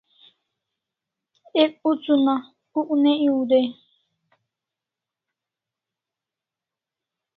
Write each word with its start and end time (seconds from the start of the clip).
Ek 1.63 1.73
uts 1.89 2.05
una 2.15 2.35
uk 2.79 2.89
ne 3.01 3.11
ew 3.27 3.39
dai 3.49 3.67